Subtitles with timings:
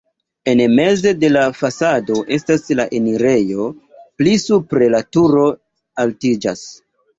[0.51, 3.69] En meze de la fasado estas la enirejo,
[4.23, 5.47] pli supre la turo
[6.07, 6.69] altiĝas.